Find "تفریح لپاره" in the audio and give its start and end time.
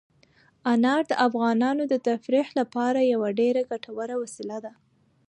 2.07-3.09